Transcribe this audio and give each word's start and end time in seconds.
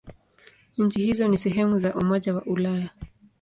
Nchi 0.77 1.05
hizo 1.09 1.31
si 1.31 1.37
sehemu 1.37 1.77
za 1.79 1.93
Umoja 1.95 2.33
wa 2.35 2.43
Ulaya. 2.45 2.89